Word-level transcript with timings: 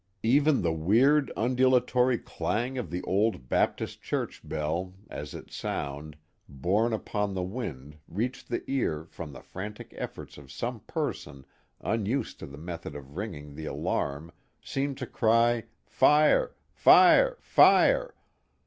Even 0.23 0.63
the 0.63 0.73
weird, 0.73 1.31
undulatory 1.37 2.17
clang 2.17 2.75
of 2.79 2.89
the 2.89 3.03
old 3.03 3.47
Bap 3.47 3.77
tist 3.77 4.01
Church 4.01 4.41
bell, 4.43 4.95
as 5.11 5.35
its 5.35 5.55
sound, 5.55 6.17
borne 6.49 6.91
upon 6.91 7.35
the 7.35 7.43
wind, 7.43 7.99
reached 8.07 8.49
the 8.49 8.59
car, 8.61 9.05
from 9.05 9.31
the 9.31 9.41
frantic 9.43 9.93
efforts 9.95 10.39
of 10.39 10.51
some 10.51 10.79
person 10.79 11.45
unused 11.81 12.39
to 12.39 12.47
the 12.47 12.57
method 12.57 12.95
of 12.95 13.15
ringing 13.15 13.53
the 13.53 13.65
alarm, 13.67 14.31
seemed 14.59 14.97
to 14.97 15.05
cry 15.05 15.65
Fire! 15.85 16.55
fire!! 16.71 17.37
fire!!!" 17.39 18.15